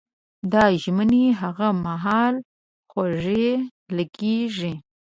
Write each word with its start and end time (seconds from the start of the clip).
دا 0.51 0.63
ژمنې 0.81 1.25
هغه 1.41 1.67
مهال 1.85 2.35
خوږې 2.89 3.49
لګېږي. 3.97 4.73